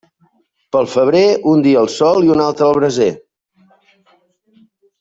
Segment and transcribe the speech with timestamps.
[0.75, 1.21] Pel febrer,
[1.51, 3.13] un dia al sol i un altre al braser.